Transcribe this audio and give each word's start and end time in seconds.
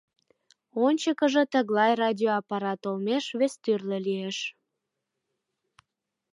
Ончыкыжо 0.85 1.43
тыглай 1.53 1.91
радиоаппарат 2.03 2.81
олмеш 2.89 3.25
вестӱрлӧ 3.39 3.97
лиеш. 4.05 4.37